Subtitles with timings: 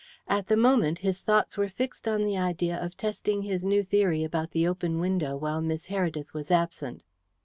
[0.27, 4.23] At the moment his thoughts were fixed on the idea of testing his new theory
[4.23, 7.03] about the open window while Miss Heredith was absent.